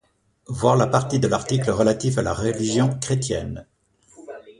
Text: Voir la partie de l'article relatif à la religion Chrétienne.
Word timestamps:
Voir 0.47 0.77
la 0.77 0.87
partie 0.87 1.19
de 1.19 1.27
l'article 1.27 1.69
relatif 1.69 2.17
à 2.17 2.23
la 2.23 2.33
religion 2.33 2.97
Chrétienne. 2.99 3.67